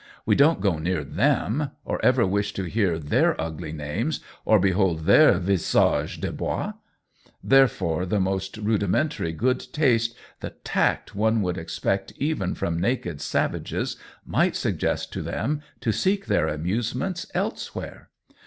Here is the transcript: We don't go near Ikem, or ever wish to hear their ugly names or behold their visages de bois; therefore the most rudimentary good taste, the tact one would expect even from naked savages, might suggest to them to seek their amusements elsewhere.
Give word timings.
We 0.25 0.33
don't 0.33 0.61
go 0.61 0.79
near 0.79 1.05
Ikem, 1.05 1.73
or 1.85 2.03
ever 2.03 2.25
wish 2.25 2.53
to 2.53 2.63
hear 2.63 2.97
their 2.97 3.39
ugly 3.39 3.71
names 3.71 4.19
or 4.45 4.57
behold 4.59 5.01
their 5.01 5.33
visages 5.37 6.17
de 6.17 6.31
bois; 6.31 6.73
therefore 7.43 8.07
the 8.07 8.19
most 8.19 8.57
rudimentary 8.57 9.31
good 9.31 9.59
taste, 9.71 10.15
the 10.39 10.55
tact 10.63 11.13
one 11.13 11.43
would 11.43 11.59
expect 11.59 12.13
even 12.17 12.55
from 12.55 12.81
naked 12.81 13.21
savages, 13.21 13.95
might 14.25 14.55
suggest 14.55 15.13
to 15.13 15.21
them 15.21 15.61
to 15.81 15.91
seek 15.91 16.25
their 16.25 16.47
amusements 16.47 17.27
elsewhere. 17.35 18.09